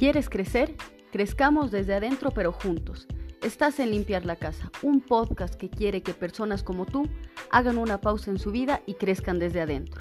¿Quieres 0.00 0.30
crecer? 0.30 0.76
Crezcamos 1.12 1.70
desde 1.70 1.92
adentro 1.92 2.30
pero 2.30 2.52
juntos. 2.52 3.06
Estás 3.42 3.78
en 3.80 3.90
Limpiar 3.90 4.24
la 4.24 4.36
Casa, 4.36 4.72
un 4.80 5.02
podcast 5.02 5.56
que 5.56 5.68
quiere 5.68 6.02
que 6.02 6.14
personas 6.14 6.62
como 6.62 6.86
tú 6.86 7.06
hagan 7.50 7.76
una 7.76 8.00
pausa 8.00 8.30
en 8.30 8.38
su 8.38 8.50
vida 8.50 8.80
y 8.86 8.94
crezcan 8.94 9.38
desde 9.38 9.60
adentro. 9.60 10.00